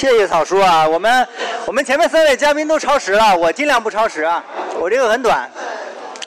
[0.00, 1.28] 谢谢草叔啊，我们
[1.66, 4.42] 我们前面三位嘉宾都超时了，我尽量不超时啊，
[4.78, 5.46] 我这个很短。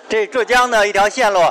[0.08, 1.42] 这浙江的一条线路，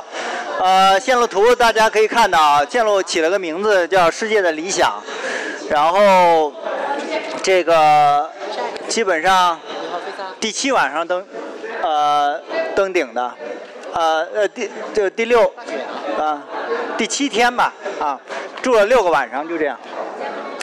[0.57, 5.03] 呃，线路图大家可以看到啊，线路起了个名字叫“世界的理想”，
[5.69, 6.53] 然后
[7.41, 8.31] 这个
[8.87, 9.59] 基本上
[10.39, 11.25] 第七晚上登
[11.81, 12.39] 呃
[12.73, 13.33] 登顶的，
[13.91, 15.53] 呃呃第就第六
[16.17, 16.41] 啊
[16.97, 18.17] 第七天吧啊
[18.61, 19.77] 住了六个晚上就这样，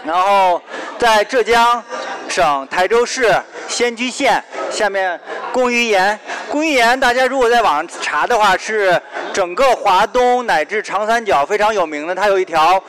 [0.05, 0.61] 然后
[0.99, 1.83] 在浙江
[2.29, 3.35] 省台州市
[3.69, 5.19] 仙居县下面
[5.53, 6.19] 贡鱼岩。
[6.49, 9.01] 贡鱼岩，大家如果在网上查的话，是
[9.33, 12.15] 整个华东乃至长三角非常有名的。
[12.15, 12.83] 它有一条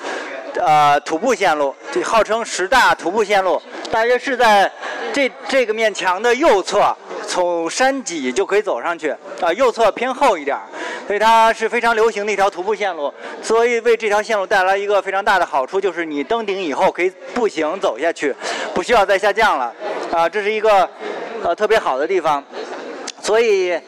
[0.56, 4.72] 呃徒步线路，就号称十大徒步线路，大约是在
[5.14, 6.96] 这这个面墙的右侧，
[7.28, 9.16] 从山脊就可以走上去。
[9.40, 10.64] 啊，右侧偏后一点儿，
[11.08, 13.14] 所以它是非常流行的一条徒步线路。
[13.42, 18.36] 所以为这条线路带来一个非常大的好处，就是你登顶以后可以步行走下去，
[18.74, 19.74] 不需要再下降了。
[20.12, 20.90] 啊，这是一个
[21.44, 22.44] 呃特别好的地方。
[23.22, 23.80] 所以，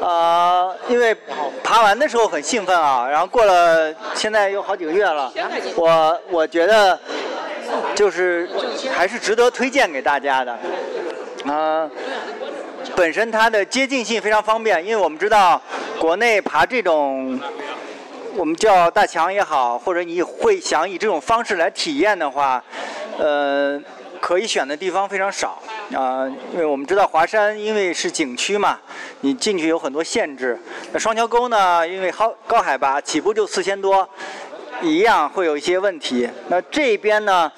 [0.00, 1.16] 呃，因为
[1.62, 5.32] 爬完的时候很兴奋啊，然后过了现在有好几个月了，
[5.76, 6.98] 我我觉得
[7.94, 8.48] 就是
[8.92, 10.58] 还是值得推荐给大家的。
[11.46, 11.88] 啊，
[13.00, 15.58] 本身它的接近性非常方便，因为我们知道
[15.98, 17.40] 国内爬这种
[18.36, 22.62] 我们叫大墙也好，或者你会想以这种方式来体验的话，
[23.18, 23.80] 呃。
[24.20, 25.58] 可以选的地方非常少
[25.94, 28.78] 啊，因为我们知道华山因为是景区嘛，
[29.22, 30.60] 你进去有很多限制。
[30.92, 34.06] 那双桥沟呢，因为高高海拔，起步就四千多，
[34.82, 36.28] 一样会有一些问题。
[36.48, 37.50] 那这边呢，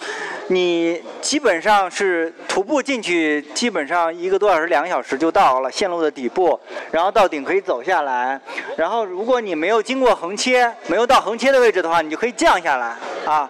[0.49, 6.59] 你基本上是徒步进去，基本上一个多小时、两个小时就到了线路的底部，
[6.91, 8.39] 然后到顶可以走下来。
[8.77, 13.49] 然后如果你没有经过横切，没有到横切的位置的话，你就可以降下来啊。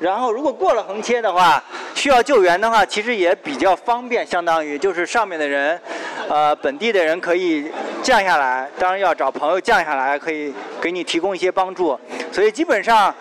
[0.00, 1.62] 然后如果过了横切的话，
[1.94, 5.80] 需要救援的话，其实也比较方便，相当于就是上面的人，
[6.28, 7.70] 呃，本地的人可以
[8.02, 11.98] 降下来，当然要找朋友降下来，可以给你提供一些帮助。
[12.32, 13.14] 所以基本上，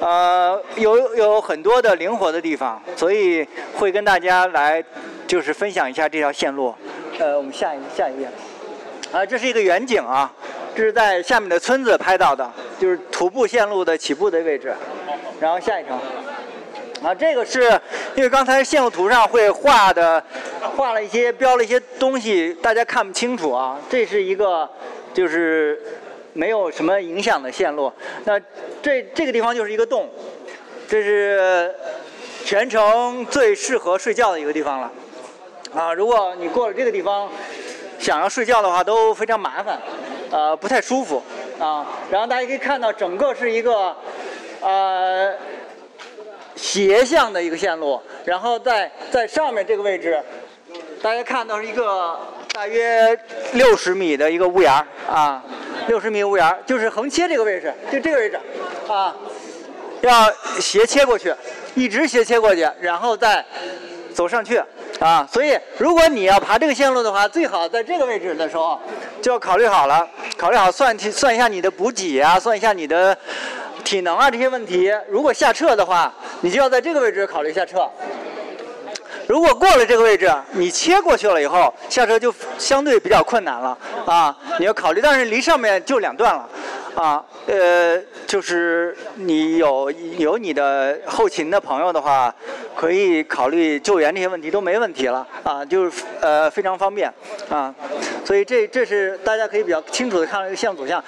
[0.00, 3.46] 呃，有有很多的灵活的地方，所以
[3.76, 4.82] 会跟大家来
[5.26, 6.74] 就是分享一下这条线路。
[7.18, 8.28] 呃，我们下一下一页，
[9.10, 10.30] 啊，这是一个远景啊，
[10.74, 14.74] 这是在下面的村子拍到的，就是徒步线路的起步的位置。
[15.40, 15.98] 然后下一张。
[17.02, 17.78] 啊，这个是
[18.14, 20.22] 因为刚才线路图上会画的，
[20.76, 23.78] 画了一些标了一些东西，大家看不清楚啊。
[23.88, 24.68] 这是一个
[25.12, 25.78] 就是
[26.36, 27.92] 没有什么影响的线路。
[28.24, 28.38] 那
[28.82, 30.08] 这这个地方就是一个洞，
[30.86, 31.74] 这是
[32.44, 34.92] 全程最适合睡觉的一个地方了。
[35.74, 37.28] 啊，如果你过了这个地方
[37.98, 39.80] 想要睡觉的话都非常麻烦，
[40.30, 41.22] 呃，不太舒服
[41.58, 41.86] 啊。
[42.10, 43.96] 然后大家可以看到，整个是一个
[44.60, 45.34] 呃。
[46.58, 50.18] 斜向的一个线路，然后在在上面这个位置，
[51.02, 52.18] 大家看到是一个
[52.56, 53.14] 大约
[53.52, 54.72] 六十米的一个屋檐
[55.06, 55.44] 啊，
[55.88, 58.40] 六十米屋檐就是横切这个位置，就这个位置
[58.88, 59.14] 啊，
[60.00, 61.34] 要斜切过去，
[61.74, 63.44] 一直斜切过去，然后再
[64.14, 64.58] 走上去
[65.00, 65.28] 啊。
[65.30, 68.80] 所以如果你要爬这个线路的话，最好在这个位置的时候
[69.20, 70.08] 就要考虑好了，
[70.38, 73.14] 考虑好算算一下你的补给啊，算一下你的。
[73.84, 77.88] 体能啊这些问题，如果下撤的话，你就要在这个位置考虑下撤。
[79.26, 83.76] 如果过了这个位置，你切过去了以后，下车就相对比较困难了
[84.06, 85.00] 啊，你要考虑。
[85.02, 86.48] 但是离上面就两段了。
[86.94, 92.34] 啊，呃，就是你有有你的后勤的朋友的话，
[92.74, 97.12] 可以考虑救援这些问题都没问题了啊，就是呃非常方便
[97.50, 97.74] 啊，
[98.24, 101.04] 所以这这是大家可以比较清楚的看到一个线路走向。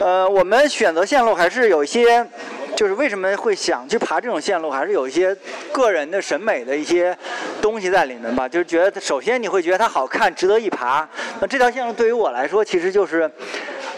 [0.00, 2.26] 呃，我们选择线路还是有一些，
[2.74, 5.36] 就是为什么会想去爬这种线路，还是有一些
[5.70, 7.14] 个人的审美的一些
[7.60, 8.48] 东西在里面吧。
[8.48, 11.08] 就是觉得首先你会觉得它好看，值得一爬。
[11.40, 13.30] 那这条线路对于我来说，其实就是。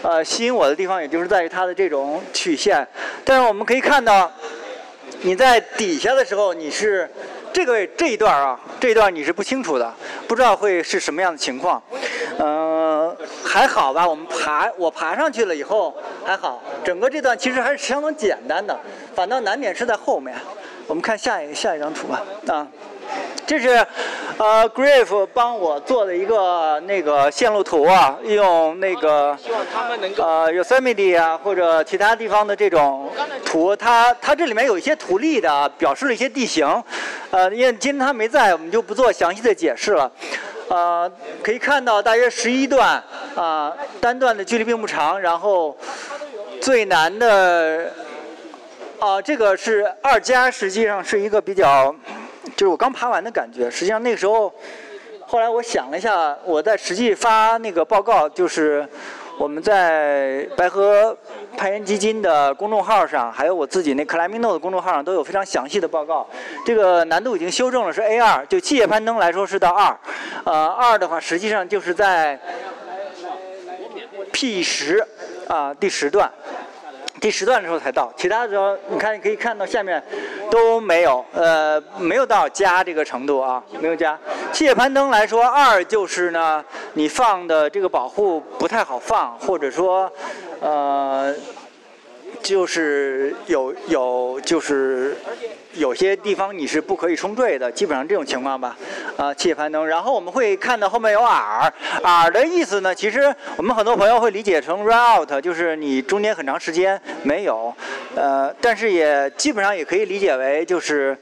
[0.03, 2.87] 呃，吸引我的地方也就是在于它的这种曲线，
[3.23, 4.31] 但是我们可以看到，
[5.21, 7.07] 你在底下的时候，你是
[7.53, 9.93] 这个这一段啊，这一段你是不清楚的，
[10.27, 11.79] 不知道会是什么样的情况。
[12.39, 13.15] 嗯，
[13.45, 15.95] 还好吧，我们爬我爬上去了以后
[16.25, 18.75] 还好，整个这段其实还是相当简单的，
[19.13, 20.35] 反倒难点是在后面。
[20.87, 22.67] 我们看下一下一张图吧，啊。
[23.45, 23.85] 这是
[24.37, 29.37] 呃，Griff 帮我做的一个那个线路图啊，用那个
[30.17, 33.11] 呃，Yosemite 啊或者其他地方的这种
[33.45, 36.65] 图，它它这里面有一些图例的，表示了一些地形。
[37.31, 40.09] 呃，因为今天他没在，我们就不做详细的解释了。
[40.69, 41.11] 呃，
[41.43, 43.03] 可以看到大约十一段
[43.35, 45.77] 啊，单段的距离并不长，然后
[46.61, 47.91] 最难的
[48.97, 51.93] 啊，这个是二加，实际上是一个比较。
[52.55, 53.69] 就是我刚爬完的感觉。
[53.69, 54.53] 实际上那个时候，
[55.25, 58.87] 后来我想了一下，我在实际发那个报告，就是
[59.39, 61.17] 我们在白河
[61.57, 66.27] 攀岩基金的公众号上，还有我自己那 Climbing Note 的公众号上都有非常详细的报告。
[66.65, 69.97] 这个难度已经修正了，是 A 二，就器械攀登来说是到二。
[70.43, 72.39] 呃，二的话实际上就是在
[74.31, 75.05] P 十
[75.47, 76.29] 啊第十段。
[77.21, 80.03] 第十段的时候才到，其他的时候你看，你可以看到下面
[80.49, 84.19] 都没有，呃，没有到加这个程度啊，没有加。
[84.51, 86.65] 器械攀登来说，二就是呢，
[86.95, 90.11] 你放的这个保护不太好放，或者说，
[90.59, 91.33] 呃。
[92.41, 95.15] 就是有有就是
[95.73, 98.75] 有些地方你是不可以冲坠的，基本上这种情况吧。
[99.17, 107.73] 啊，器械攀登，然后我们会看到后面有 R，R 的意思呢，其实我们很多朋友会理解成 run out，就是你中间很长时间没有，
[108.15, 111.15] 呃，但是也基本上也可以理解为就是，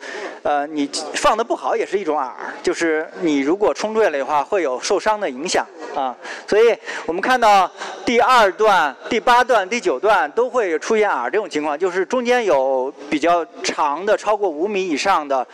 [0.44, 6.16] 呃，你放的不好也是一种 R，就是你如果冲坠了的话会有受伤的影响啊。
[6.48, 6.74] 所以
[7.06, 7.70] 我们看到
[8.06, 11.10] 第二段、第八段、第九段都会出现。
[11.10, 15.46] R 这种情况就是中间有比较长的，超过五米以上的，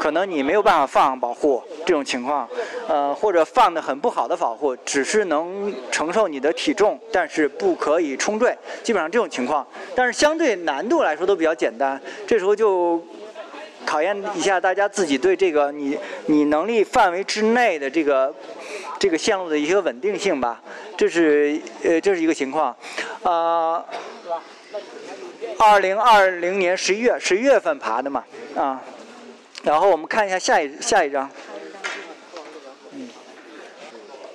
[0.00, 2.48] 可能你没有办法放保护这种情况，
[2.88, 9.66] 呃，或者放的很不好的保护，只是能承受你的体重，但是不可以冲坠，基本上这种情况。
[9.94, 13.00] 但是相对难度来说都比较简单，这时候就
[13.86, 15.96] 考验一下大家自己对这个你
[16.26, 18.34] 你能力范围之内的这个
[18.98, 20.60] 这个线路的一些稳定性吧，
[20.96, 22.74] 这是呃这是一个情况，
[23.22, 23.84] 啊。
[25.62, 28.24] 二零二零年十一月十一月份爬的嘛，
[28.56, 28.82] 啊，
[29.62, 31.30] 然后我们看一下下一下一张，
[32.90, 33.08] 嗯，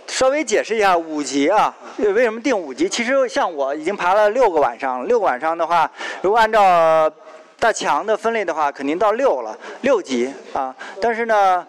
[0.07, 2.87] 稍微解释一下五级啊，为什么定五级？
[2.87, 5.91] 其实像我已经爬了六个晚上，六个晚上的话，
[6.21, 7.11] 如果按照
[7.59, 10.73] 大强的分类的话，肯定到六了，六级啊。
[11.01, 11.67] 但是呢，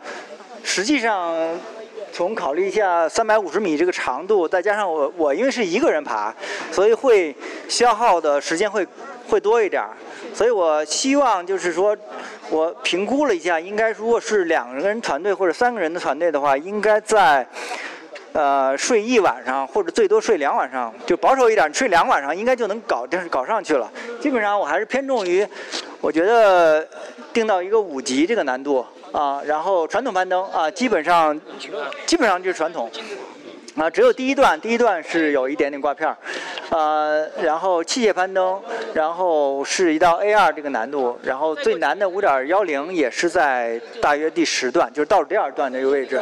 [0.62, 1.34] 实际上
[2.12, 6.32] 从考虑一下三百五十米这个长度，再加上我我因为是一个人爬，
[6.70, 7.34] 所以会
[7.69, 8.87] 消耗的时间会。
[9.28, 9.90] 会多一点儿，
[10.34, 11.94] 所以我希望就是说，
[12.48, 17.46] 我评估了一下，应该如果是两个人团队或者三个人的团队的话，应该在
[18.32, 23.90] 呃睡一晚上或者最多睡两晚上，就保守一点，睡两晚上应该就能搞，就是搞上去了。
[24.20, 25.46] 基本上我还是偏重于，
[26.00, 26.88] 我觉得
[27.32, 31.38] 定到一个五级这个难度啊，然后传统攀登啊，基本上
[32.06, 32.90] 基本上就是传统。
[33.78, 36.16] 啊，只有第一段，第一段是有一点点挂片儿，
[36.70, 38.60] 呃，然后器械攀登，
[38.92, 46.20] 然后是一道 A 二这个难度，然后最难的五点幺零也是在大约第十段，就是倒数第二段这个位置，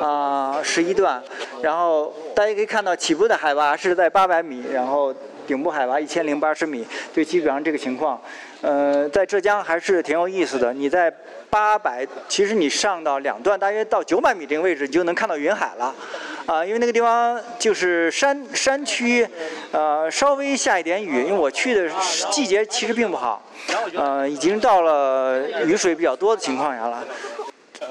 [0.00, 1.20] 啊，十一段，
[1.60, 5.12] 然后大家可以看到起步的海拔是在八百米，然后
[5.48, 8.20] 顶部海拔一千零八十米，就基本上这个情况。
[8.62, 10.72] 呃，在浙江还是挺有意思的。
[10.72, 11.12] 你在
[11.50, 15.94] 八百，其实你上到两段，大约到九百米这个位置，你就能看到云海了。
[16.46, 19.26] 啊，因为那个地方就是山山区，
[19.72, 21.88] 呃，稍微下一点雨，因为我去的
[22.30, 23.42] 季节其实并不好，
[23.96, 27.02] 呃，已经到了雨水比较多的情况下了。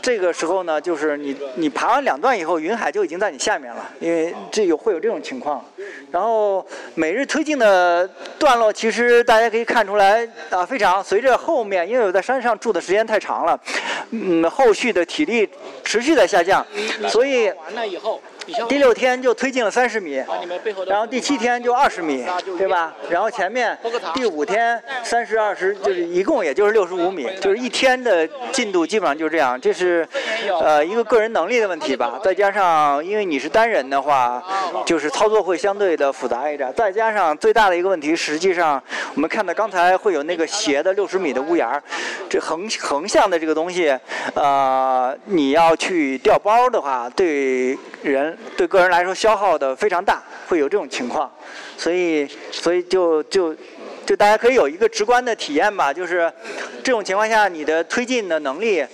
[0.02, 5.64] 这个时候呢，就是你你爬完两段以后，云海就已经在你下面了，因为这有会有这种情况。
[6.12, 6.66] 然后
[6.96, 8.08] 每日推进的
[8.38, 13.60] 段落，其实大家可以看出来啊，非常随着后面，因为我在山上住的时间太长了，
[14.12, 15.48] 嗯，后续的体力
[15.84, 16.66] 持续在下降，
[17.08, 17.50] 所以。
[17.50, 18.22] 完了以后。
[18.68, 20.24] 第六天就推进了三十米，
[20.88, 22.26] 然后第七天就二十米，
[22.58, 22.94] 对吧？
[23.10, 23.78] 然后前面
[24.14, 29.60] 第五天三十二十，就是一共也就是六十五米，就是一天的进度基本上就是这样。
[29.60, 30.08] 这是
[30.62, 34.44] 呃一个个人能力的问题吧，再加上因为你是单人的话，
[34.86, 36.72] 就是操作会相对的复杂一点。
[36.74, 38.82] 再加上最大的一个问题，实际上
[39.16, 41.82] 我们看到刚才会有那个斜的六十米的屋檐儿，
[42.30, 43.98] 这横横向的这个东西，
[44.34, 48.38] 呃，你要去调包的话，对人。
[48.56, 51.32] 对个人来说消耗的非常大，会有这种情况，
[51.78, 53.56] 所以所以就就
[54.06, 56.32] 就大家可以有一个直观的体验吧，就是
[56.84, 58.86] 这种情况下你的推进的能力，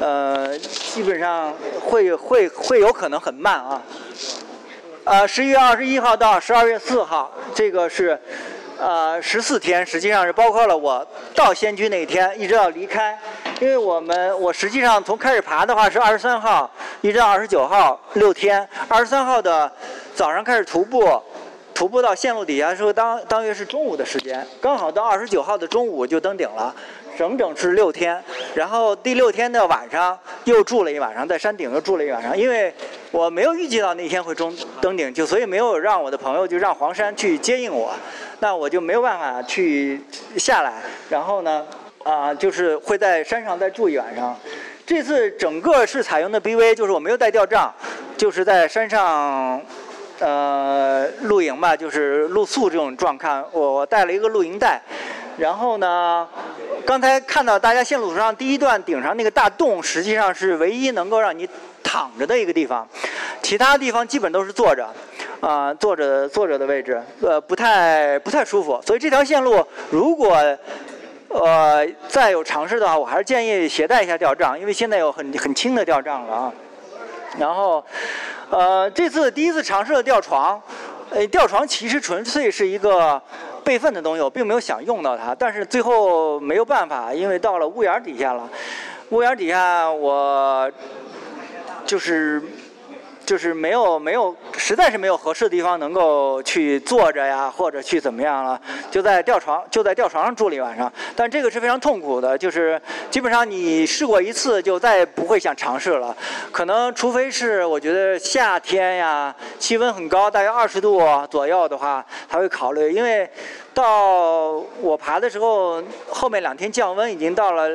[0.00, 3.82] 呃，基本上会会会有可能很慢啊。
[5.04, 8.18] 呃，十一月二十一号到十二月四号，这个是
[8.78, 13.18] 呃十四天，实际上是包括了我到仙居那一天，一直到离开。
[13.60, 16.68] 因为我们我实际上从开始爬的话是二十三号，
[17.02, 18.68] 一直到二十九号六天。
[18.88, 19.70] 二十三号的
[20.14, 21.08] 早上开始徒步，
[21.72, 26.74] 徒步到线路底下的时候，当当约是中午的时间，刚好到二十九号的中午就登顶了，
[27.16, 28.22] 整整是六天。
[28.54, 32.72] 然后第六天的晚上又住了一晚上，在山顶又住了一晚上，因为
[33.10, 37.92] 我没有预计到那天会中登顶，就所以没有让我的朋友就让黄山去接应我，
[38.40, 40.00] 那我就没有办法去
[40.36, 40.82] 下来。
[41.08, 41.66] 然后呢？
[42.04, 44.38] 啊，就是会在山上再住一晚上，
[44.84, 47.72] 这次整个是采用的 BV，就是我没有带吊帐，
[48.14, 49.58] 就是在山上
[50.18, 53.42] 呃露营吧，就是露宿这种状态。
[53.52, 54.82] 我我带了一个露营袋，
[55.36, 56.28] 然后呢，
[56.86, 61.48] 刚才看到大家线路图上第一段顶上那个大洞，实际上是唯一能够让你
[61.82, 62.86] 躺着的一个地方，
[63.42, 64.88] 其他地方基本都是坐着。
[65.40, 68.80] 啊，坐着坐着的位置，呃，不太不太舒服。
[68.86, 70.34] 所以这条线路，如果
[71.28, 76.52] 呃再有尝试的话，我还是建议携带一下吊杖，因为现在有很很轻的吊杖了啊。
[77.38, 77.84] 然后，
[78.48, 80.58] 呃，这次第一次尝试了吊床，
[81.10, 83.20] 呃，吊床其实纯粹是一个
[83.64, 85.34] 备份的东西，我并没有想用到它。
[85.34, 88.48] 但是最后没有办法，因为到了屋檐底下了，
[89.10, 90.70] 屋檐底下我
[91.84, 92.42] 就是。
[93.24, 100.92] 就是没有没有，实在是没有合适的地方能够去坐着呀，或者去怎么样了，就在吊床就在吊床上住了一晚上。
[101.16, 106.14] 但这个是非常痛苦的，就是基本上你试过一次就再也不会想尝试了。
[106.52, 111.00] 可能除非是我觉得夏天呀，气温很高，大约二十度
[111.30, 112.92] 左右的话才会考虑。
[112.92, 113.28] 因为
[113.72, 117.70] 到我爬的时候，后面两天降温已经到了。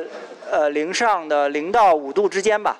[0.50, 2.76] 呃，零上的零到五度之间吧。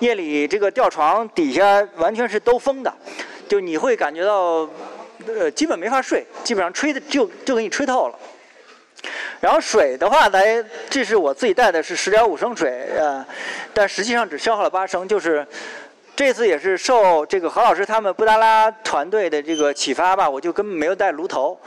[0.00, 2.92] 夜里这个吊床底下完全是兜风的，
[3.48, 4.68] 就你会感觉到，
[5.26, 8.18] 呃，基本没法睡，基本上吹的就就给你吹透了。
[9.40, 13.24] 然后水的话，来，这是我自己带的是十点五升水，呃，
[13.72, 15.46] 但实际上只消耗了八升，就是。
[16.16, 21.58] 这次也是受这个何老师他们布达拉团队的这个启发吧，我就根本没有带炉头，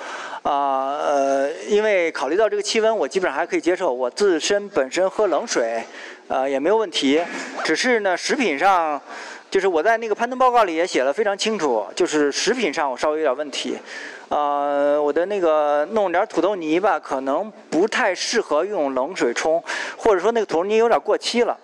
[0.41, 3.91] 啊呃，因为考虑到这个气温，我基本上还可以接受。
[3.91, 5.83] 我自身本身喝冷水，
[6.29, 7.21] 呃也没有问题，
[7.65, 9.01] 只是呢食品上。
[9.49, 13.77] 就是我在那个攀登报告里也写了非常清楚，就是食品上我稍微有点问题，
[14.27, 19.63] 呃，我的那个弄点土豆泥吧，可能不太适合用冷水冲，
[19.95, 21.57] 或者说那个土豆泥有点过期了，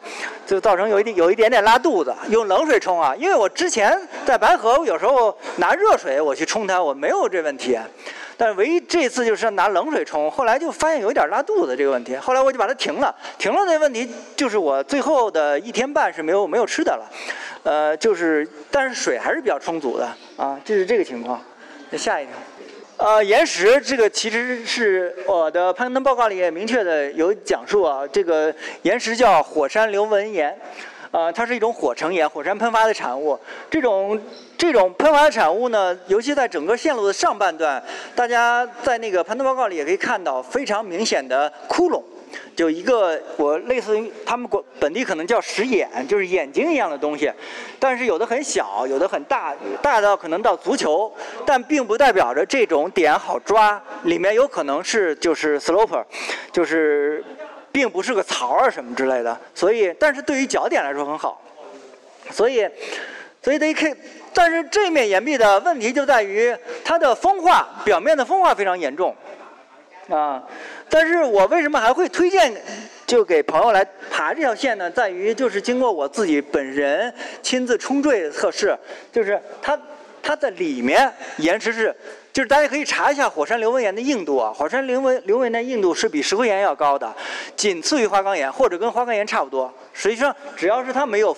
[0.47, 2.15] 就造成有一点有一点点拉肚子。
[2.29, 7.77] 用冷水冲啊，因为我之前在白河，有时候拿热水我去冲它，我没有这问题。
[8.37, 13.13] 但是唯一这次就是拿冷水冲，后来就发现有一点拉肚子这个问题，后来我就把它停了。
[13.37, 17.05] 停了那问题就是我最后的一天半是没有没有吃的了，
[17.63, 21.41] 呃，就是但是水还是比较充足的啊，就是这个情况。
[21.89, 22.33] 那下一条，
[22.97, 30.57] 呃，岩石这个其实是我的攀登报告里也明确的有讲述啊，这个岩石叫火山流纹岩。
[31.13, 33.39] 呃，它是一种火成岩，火山喷发的产物。
[33.69, 34.19] 这种
[34.57, 37.81] 这种喷发的产物呢，尤其在整个线路的上半段，
[38.15, 42.01] 大家在那个攀登报告里也可以看到非常明显的窟窿，
[42.55, 47.31] 就一个我类似于他们国本地可能叫石眼，就是眼睛一样的东西，
[47.77, 49.53] 但是有的很小，有的很大，
[49.83, 51.13] 大到可能到足球，
[51.45, 56.03] 但并不代表着这种点好抓，里面有可能是就是 slope，
[56.51, 57.23] 就是。
[57.73, 61.41] 并不是个槽啊什么之类的，所以，但是对于脚点来说很好，
[62.29, 62.69] 所以，
[63.41, 63.91] 所以得看，
[64.31, 69.15] 但是这面岩壁的问题就在于它的风化，表面的风化非常严重，
[70.07, 70.43] 啊，
[70.87, 72.53] 但是我为什么还会推荐
[73.07, 74.89] 就给朋友来爬这条线呢？
[74.91, 77.11] 在于就是经过我自己本人
[77.41, 78.77] 亲自冲坠测试，
[79.11, 79.75] 就是它
[80.23, 81.95] 它的里面岩石是。
[82.31, 87.15] 就是大家可以查一下火山流纹岩的硬度啊，火山流纹流纹岩的硬度是比石灰岩要高的，
[87.55, 89.71] 仅次于花岗岩或者跟花岗岩差不多。
[89.93, 91.37] 实际上，只要是它没有，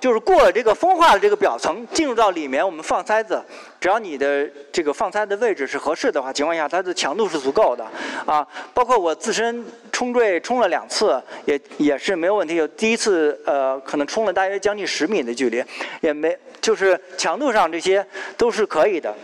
[0.00, 3.42] 就是过了这个风化的这个表层，进入到里面，我们放塞子，
[3.80, 7.84] 只要你的这个放塞的位置是合适的话，情况下它的强度是足够的
[8.24, 8.46] 啊。
[8.72, 12.54] 包括我自身冲坠冲了两次，也也是没有问题。
[12.54, 15.62] 有第一次呃，可能冲了大约将近十米的距离，
[16.00, 19.14] 也没就是强度上这些都是可以的。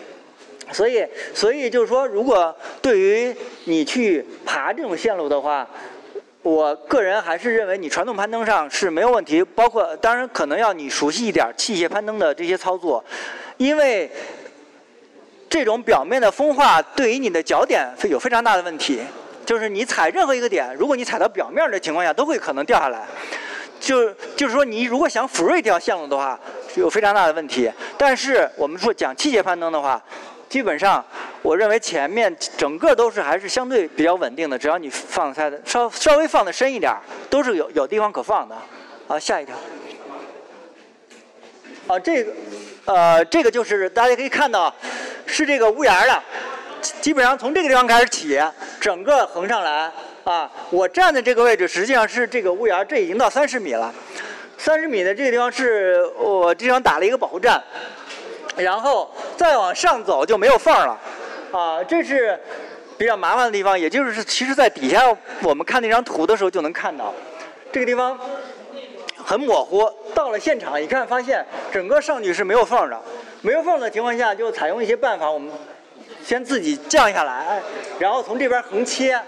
[0.73, 5.69] 所以，所以就是说，如果对于你去爬这种线路的话，
[6.45, 9.43] 我个人还是认为你传统攀登上是没有问题。
[9.43, 13.03] 包括当然可能要你熟悉一点器械攀登的这些操作，
[13.57, 14.11] 因为
[15.49, 19.01] 这种表面的风化对于你的脚点有非常大的问题。
[19.47, 23.07] 就是你踩任何一个点，如果你踩到表面的情况下，都会可能掉下来。
[23.81, 26.39] 就就是说，你如果想抚锐这条线路的话，
[26.77, 27.73] 有非常大的问题。
[27.97, 30.03] 但是我们说讲器械攀登的话。
[30.55, 31.05] 基本上，
[31.43, 36.95] 我认为前面整个都是还是相对比较稳定的，只要你放开的稍稍微放的深一点
[37.29, 38.55] 都是有有地方可放的。
[39.09, 39.53] 啊，下一条。
[41.89, 42.33] 啊，这个，
[42.85, 44.73] 呃，这个就是大家可以看到，
[45.27, 46.23] 是这个屋檐的，
[47.01, 48.41] 基本上从这个地方开始起，
[48.81, 49.91] 整个横上来，
[50.23, 53.93] 啊，我站的这个位置实际上是这个屋檐，这已经到三十米了，
[54.57, 57.61] 三十米的这个地方是我这地方打了一个保护站。
[58.57, 60.99] 然后再往上走就没有缝了，
[61.53, 62.39] 啊，这是
[62.97, 63.79] 比较麻烦的地方。
[63.79, 65.03] 也就是，其实，在底下
[65.43, 67.13] 我们看那张图的时候就能看到，
[67.73, 68.19] 这个地方
[69.17, 69.91] 很模糊。
[70.15, 73.01] 到了现场一看，发现整个上去是没有缝的，
[73.43, 75.51] 没有缝的情况下，就采用一些办法，我们
[76.25, 77.61] 先自己降下来，
[77.99, 79.21] 然后从这边横切，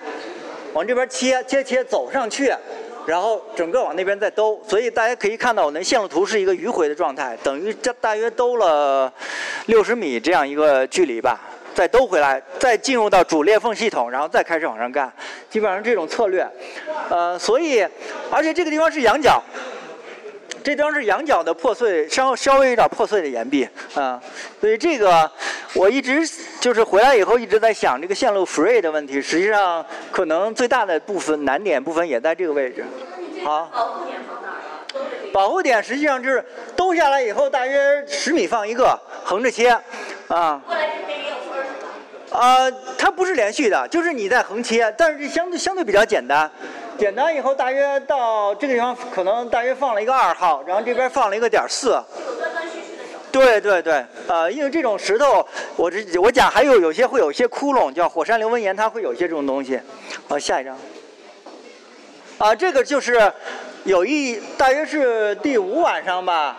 [0.73, 2.55] 往这边切切切走上去，
[3.07, 4.61] 然后整个往那边再兜。
[4.69, 9.13] 所以大家可以看到，我那线路图是一个迂回的状态，等于这大约兜了
[9.67, 11.41] 六十米这样一个距离吧。
[11.75, 15.13] 再兜回来，再进入到主裂缝系统，然后再开始往上干，
[15.51, 16.43] 基本上这种策略，
[17.11, 17.87] 呃，所以，
[18.31, 19.43] 而且这个地方是仰角，
[20.67, 24.21] 这张是羊角的破碎，稍稍微有点破碎的岩壁啊，
[24.61, 25.31] 所以这个
[25.75, 32.85] 我一直就是回来以后一直在想这个线路 free 的问题，实际上可能最大的部分难点部分也在这个位置。
[33.45, 34.55] 好，保护点放哪儿
[35.33, 36.45] 保护点实际上就是
[36.75, 39.69] 兜下来以后大约十米放一个，横着切，
[40.27, 40.61] 啊。
[40.67, 41.37] 过来这边也有。
[42.33, 46.51] 呃，它不是连续的，就是你在横切，但是相对相对比较简单。
[46.99, 51.91] 简单以后，大约到这个地方可能大约放了一个二号，然后这边放了一个点四。
[51.91, 59.79] 有断断续续的对对对，呃，因为这种石头，我这我讲还有有些会有一些窟窿，叫火山流纹岩，它会有一些这种东西。
[60.27, 60.75] 好，下一张。
[62.39, 63.31] 啊，这个就是
[63.85, 66.57] 有一大约是第五晚上吧，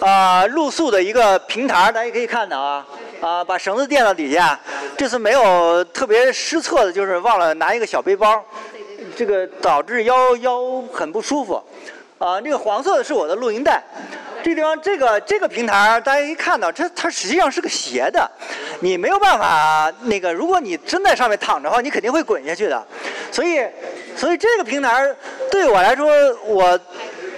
[0.00, 2.86] 啊，露宿的一个平台，大家可以看到啊。
[3.20, 4.58] 啊，把绳子垫到底下。
[4.96, 8.42] 这次没有特别失策的，就是忘了拿一个小背包，
[9.20, 11.62] 这个导致腰腰很不舒服。
[12.16, 13.82] 啊，那个黄色的是我的录音带。
[14.42, 18.30] 这地方这个这个平台，大家一看到，这它实际上是个斜的，
[18.80, 22.82] 你没有办法那个，如果你真在上面躺着的话，你肯定会滚下去的。
[23.30, 23.62] 所以，
[24.16, 25.06] 所以这个平台
[25.50, 26.08] 对我来说，
[26.46, 26.80] 我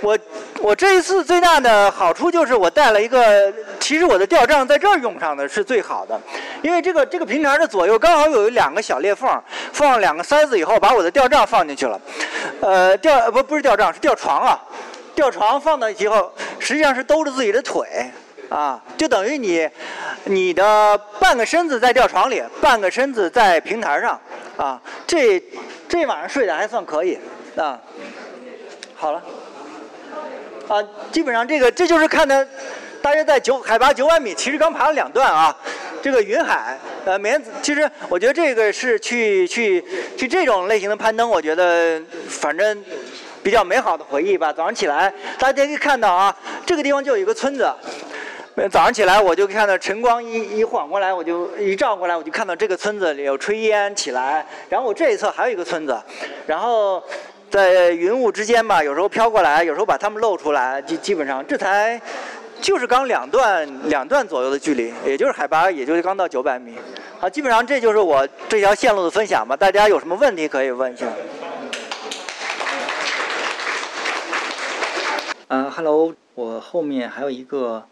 [0.02, 0.16] 我。
[0.62, 6.18] 我这一次最大的好处就是我带了一个，其实我的吊杖在这儿用上的是最好的，
[6.62, 9.28] 因为这个这个平台的左右刚好有两个小裂缝，
[9.72, 12.00] 放两个塞子以后，把我的吊杖放进去了，
[12.60, 14.56] 呃，吊不不是吊杖是吊床啊，
[15.16, 18.08] 吊床放到以后，实际上是兜着自己的腿，
[18.48, 19.68] 啊，就等于你
[20.26, 24.20] 你的半个身子在吊床里，半个身子在平台上，
[24.56, 25.42] 啊，这
[25.88, 27.18] 这晚上睡得还算可以，
[27.56, 27.76] 啊，
[28.94, 29.20] 好了。
[30.68, 32.46] 啊，基本上这个这就是看的，
[33.00, 35.56] 大约在九海拔九百米，其实刚爬了两段啊。
[36.00, 39.84] 这个云海，呃，棉子，其实我觉得这个是去去
[40.16, 42.84] 去这种类型的攀登，我觉得反正
[43.40, 44.52] 比较美好的回忆吧。
[44.52, 47.72] 早上起来，大家可以看到啊，这个地方就有一个村子。
[48.68, 54.44] 早上起来我就看到晨光一一晃过来，我就一照过来，我就看到这个村子里有炊烟起来。
[54.68, 55.96] 然后我这一侧还有一个村子，
[56.46, 57.00] 然后。
[57.52, 62.00] 在云雾之间吧，有时候飘过来，有时候把它们露出来，基基本上这才
[62.62, 66.78] 就是刚两段两段左右的距离，也就是海拔，也就是刚到九百米。
[67.20, 69.54] 好，基本上这就是我这条线路的分享吧。
[69.54, 71.06] 大家有什么问题可以问一下。
[75.48, 77.86] 嗯，Hello，我后面还有一个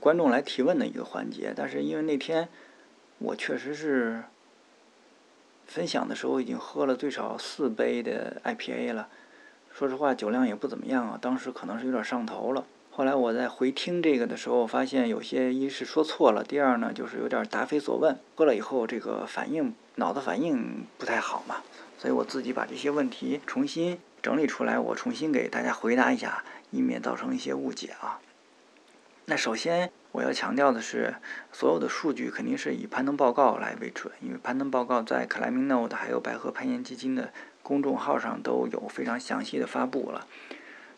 [0.00, 2.48] 观众来提问的一个环节，但是因为那天
[3.18, 4.22] 我确实是。
[5.66, 9.08] 分享的时候已经喝了最少四杯的 IPA 了，
[9.72, 11.18] 说实话酒量也不怎么样啊。
[11.20, 12.64] 当时可能是有点上头了。
[12.90, 18.16] 后来我在回听这个的时候，发现有些一是说错了，第二呢就是有点答非所问。
[18.36, 21.56] 喝了以后这个反应脑子反应不太好嘛，
[21.98, 28.20] 所以我自己把这些问题重新整理出来，我重新给大家回答一下，以免造成一些误解啊。
[29.26, 29.90] 那首先。
[30.14, 31.12] 我要强调的是，
[31.50, 37.32] 所有的数据肯定是以攀登报告来为准，因为攀登报告在 Climbing Note 还有白鹤攀岩基金的
[37.64, 40.28] 公众号上都有非常详细的发布了。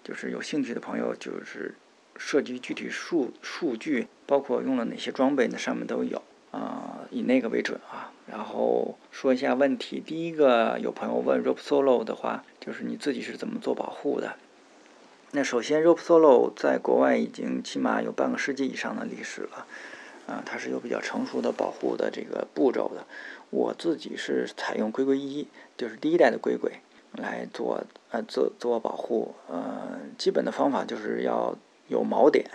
[0.04, 1.74] 就是有兴趣的朋友，就是
[2.18, 8.12] 涉及具体数数据，包括用了哪些装备，那上面都有啊，以那个为准啊。
[8.30, 14.36] 然后说一下问题，第一个有朋友问 Rope Solo 的话，就是你自己是怎么做保护的？
[15.32, 19.66] 那首先，Rope Solo 在国外已经起码有半个世纪以上的历史了，
[20.26, 23.04] 啊，它是有比较成熟的保护的这个步骤的。
[23.50, 26.70] 我自己是采用龟龟一，就是第一代的龟龟
[27.12, 29.34] 来做，呃，做做保护。
[29.48, 31.54] 呃，基本的方法就是要
[31.88, 32.48] 有锚点，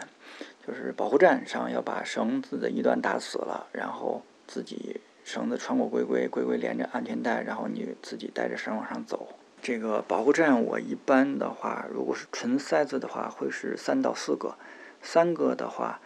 [0.66, 9.28] 就是保护站上要把绳子的一端打死了，然后自己绳子穿过龟龟，龟龟连着安全带，然后你自己带着绳往上走。
[9.62, 14.56] 这个保护站，我一般的话，如果是纯塞子的话，会是三到四个，
[15.04, 16.00] 三个的话，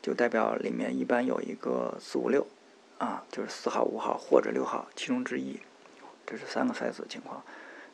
[0.00, 2.46] 就代表里面一般有一个四五六，
[2.96, 5.60] 啊，就是四号、五号或者六号其中之一，
[6.24, 7.42] 这是三个塞子的情况。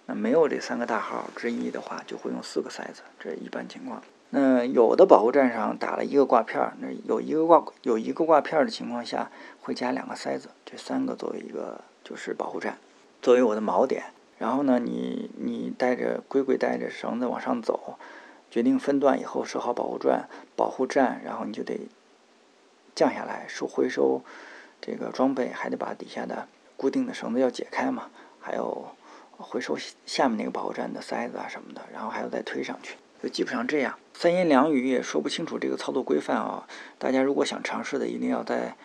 [0.07, 4.01] 那没有这三个大号之一的话，就会用四个塞子，这一般情况。
[4.31, 12.79] 那有的保护站上打了一个挂片儿，那有一个挂有一个挂片的情况下，会加两个塞子，这三个作为一个就是保护站，
[13.21, 14.05] 作为我的锚点。
[14.39, 17.99] 然后呢，你你带着龟龟带着绳子往上走，
[18.51, 21.89] 决定分段以后设好保护转，保护站，然后你就得
[22.95, 24.23] 降下来收回收
[24.81, 26.47] 这个装备，还得把底下的
[26.77, 28.89] 固定的绳子要解开嘛，还有
[29.37, 33.99] 回收下面那个保护站的塞子啊什么的，然后还要再推上去，就基本上这样。
[34.15, 36.67] 三言两语也说不清楚这个操作规范啊，
[36.99, 38.77] 大家如果想尝试的，一定要在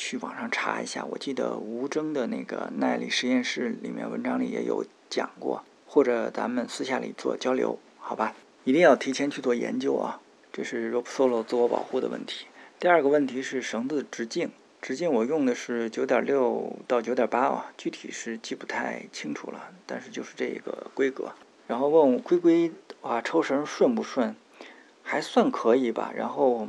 [0.00, 1.04] 去网上查一下。
[1.04, 8.34] 我记得吴征的那个耐力实验室里面文章里也有讲过，或者咱们私下里做交流，好吧？
[8.64, 10.18] 一定要提前去做研究啊，
[10.50, 12.46] 这是 rope solo 自我保护的问题。
[12.78, 21.32] 第二个问题是绳子直径，直径我用的是九点六到九点八啊，具体是记不太清楚了，但是就是这个规格。
[21.66, 24.34] 然后问我龟龟啊抽绳顺不顺？
[25.02, 26.10] 还算可以吧。
[26.16, 26.68] 然后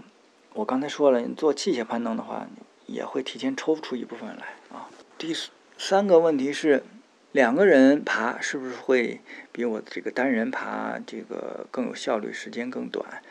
[0.54, 2.46] 我刚才说了，你做器械攀登的话，
[2.92, 4.90] 也会提前抽出一部分来啊。
[5.18, 5.36] 第
[5.78, 6.84] 三个问题是，
[7.32, 13.22] 两个人爬是不是会比我这个单人爬这个更有效率，时间更短？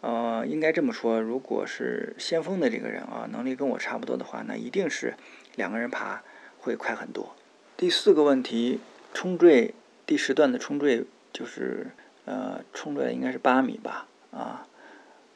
[0.00, 5.14] 呃，应该这么说，如果是先锋的这个人啊，能力跟我差不多的话，那一定是
[5.56, 6.22] 两个人爬
[6.58, 7.34] 会快很多。
[7.76, 8.80] 第四个问题，
[9.12, 9.74] 冲坠
[10.06, 11.88] 第十段的冲坠就是
[12.24, 14.06] 呃，冲坠应该是八米吧。
[14.30, 14.66] 啊，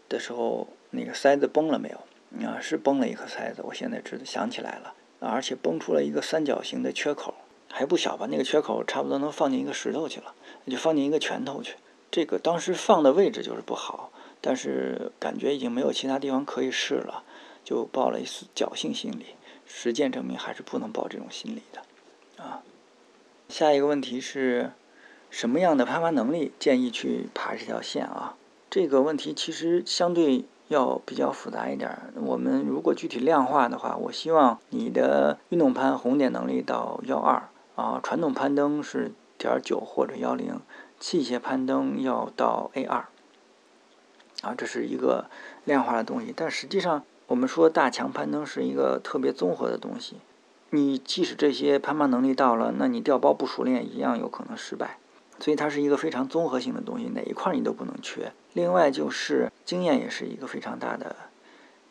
[0.09, 2.01] 的时候那个塞子崩了没有？
[2.43, 7.35] 啊，是崩了一颗塞子，我现在知道想起来了，而且崩出了一个三角形的缺口，
[7.71, 8.27] 还不小吧？
[8.31, 10.35] 那个缺口差不多能放进一个石头去了，
[10.67, 11.75] 就放进一个拳头去。
[12.11, 17.25] 这个当时放的位置就是不好，但是感觉已经没有其他地方可以试了，
[17.65, 19.27] 就抱了一丝侥幸心理。
[19.67, 22.45] 实践证明还是不能抱这种心理的。
[22.45, 22.63] 啊，
[23.49, 24.73] 下一个问题是
[25.31, 28.37] 什么样的攀爬能力建议去爬这条线啊？
[28.71, 31.91] 这个问题其实相对要比较复杂一点。
[32.15, 40.61] 我们如果具体量化的话，我希望你的运动攀红点能力到幺二啊，传统攀登是点九或者幺零，
[40.99, 43.07] 器械攀登要到 A 二
[44.43, 45.27] 啊，这是一个
[45.65, 46.33] 量化的东西。
[46.35, 50.17] 但实际上，我们说大强攀登是一个特别综合的东西。
[50.71, 54.99] 你即使这些攀爬能力到了，那你掉包不熟练一样有可能失败。
[55.39, 58.33] 所以它是一个非常综合性的东西，哪一块你都不能缺。
[58.53, 61.15] 另外就是经验也是一个非常大的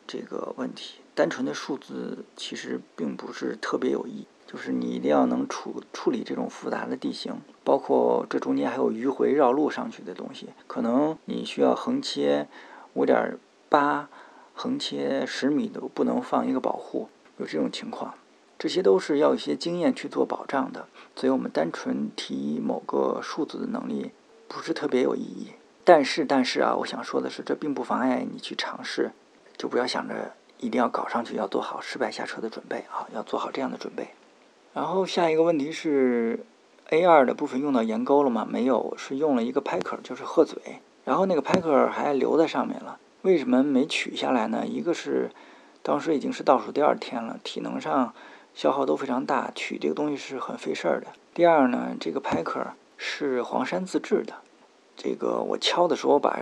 [0.06, 4.26] 这个问题，单纯的数字其实并不是特别有益。
[4.46, 12.46] 就是你一定要能处处理这种复杂的地形，包括这中间还有迂回绕路上去的东西，可能你需要横切
[12.92, 13.36] 五点
[13.68, 14.08] 八，
[14.52, 18.14] 横切十米都不能放一个保护，有这种情况。
[18.64, 24.10] 这些都是要一些经验去做保障的，所以我们单纯提某个数字的能力
[24.48, 25.48] 不是特别有意义。
[25.84, 29.10] 但是，但是啊，我想说的是，这并不妨碍你去尝试，
[29.58, 34.08] 就不要想着一定要搞上去，要做好失败下车的准备啊，要做好这样的准备。
[34.72, 36.46] 然后下一个问题是
[36.88, 38.48] ，A 二的部分用到岩沟了吗？
[38.50, 40.56] 没有，是用了一个拍壳，就是鹤嘴，
[41.04, 42.98] 然后那个拍壳还留在上面了。
[43.20, 44.66] 为什么没取下来呢？
[44.66, 45.30] 一个是
[45.82, 48.14] 当时已经是倒数第二天了，体能上。
[48.54, 51.08] 消耗都非常大，取这个东西是很费事儿的。
[51.34, 52.64] 第二呢，这个拍壳
[52.96, 54.34] 是黄山自制的，
[54.96, 56.40] 这个我敲的时候把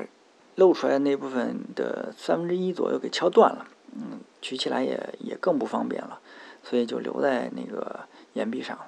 [0.57, 6.21] 露出来那部分的三分之一左右给敲断了，嗯，取起来也也更不方便了，
[6.63, 8.01] 所以就留在那个
[8.35, 8.87] 岩壁上了。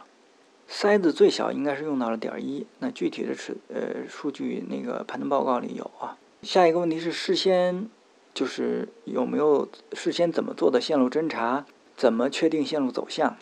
[0.68, 6.18] 塞子最小应该是用到了点一，那具体的尺呃数据那个攀登报告里有啊。
[6.42, 7.88] 下一个问题是事先
[8.34, 11.64] 就是有没有事先怎么做的线路侦查？
[11.96, 13.36] 怎么确定线路走向？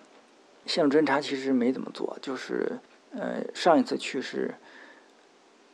[0.65, 2.79] 线路侦查其实没怎么做，就是
[3.11, 4.55] 呃上一次去是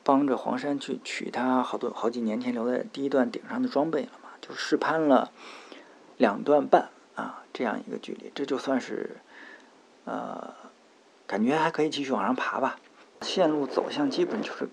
[0.02, 5.30] 帮着黄山去取他好多好几年前留在第一段顶上的装备了嘛，就试攀了
[6.16, 9.18] 两段半啊这样一个距离，这就算是
[10.06, 10.54] 呃
[11.26, 12.78] 感觉还可以继续往上爬吧。
[13.20, 14.68] 线路走向基本就是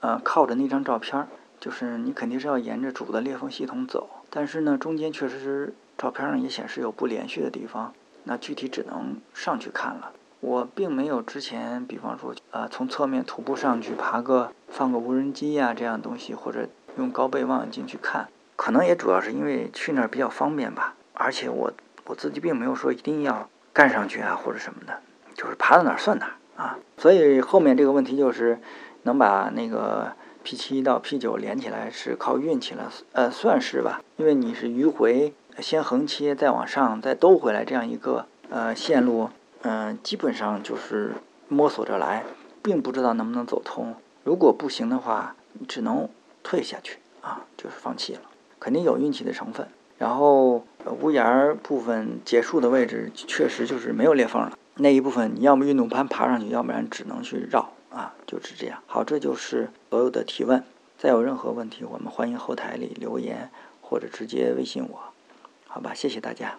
[0.00, 1.28] 呃靠着那张照片，
[1.60, 5.74] 就是你肯定是要沿着主的裂缝系统走，但是呢中间确实是。
[6.02, 10.10] 照片上也显示有不连续的地方，那具体只能上去看了。
[10.40, 20.96] 我并没有之前，比方说，呃，从侧面徒步上去爬个放个无人机呀这样东西，或者用高倍望远镜去看，可能也主要是因为去那儿比较方便吧。
[21.14, 21.72] 而且我
[22.06, 24.98] 我自己并没有说一定要干上去啊或者什么的，
[25.34, 26.76] 就是爬到哪儿算哪儿啊。
[26.98, 28.58] 所以后面这个问题就是
[29.04, 30.10] 能把那个
[30.42, 35.32] P 七到 P 九连起来是靠运气了，呃，算是吧，因为你是迂回。
[35.58, 39.28] 先横切，再往上，再兜回来，这样一个呃线路，
[39.62, 41.12] 嗯，基本上就是
[41.48, 42.24] 摸索着来，
[42.62, 43.94] 并不知道能不能走通。
[44.24, 45.36] 如果不行的话，
[45.68, 46.08] 只能
[46.42, 48.20] 退下去啊，就是放弃了，
[48.58, 49.66] 肯定有运气的成分。
[49.98, 50.64] 然后
[51.00, 58.82] 屋檐部分结束的位置，确实就是没有裂缝了，那一部分你要么运动攀爬上去，要不然只能去绕啊，就是这样。
[58.86, 60.64] 好，这就是所有的提问。
[60.98, 65.11] 再有任何问题，我们欢迎后台里留言或者直接微信我，
[65.72, 65.94] 好吧？
[65.94, 66.54] 谢谢大家。